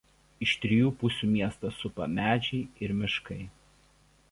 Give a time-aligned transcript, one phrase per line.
[0.45, 3.41] Iš trijų pusių miestą supa medžiai ir miškai.